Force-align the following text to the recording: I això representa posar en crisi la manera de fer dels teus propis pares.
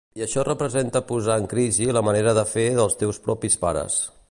I 0.19 0.23
això 0.25 0.43
representa 0.45 1.01
posar 1.11 1.35
en 1.41 1.45
crisi 1.51 1.87
la 1.99 2.03
manera 2.09 2.35
de 2.39 2.47
fer 2.55 2.67
dels 2.81 2.99
teus 3.05 3.23
propis 3.29 3.63
pares. 3.67 4.01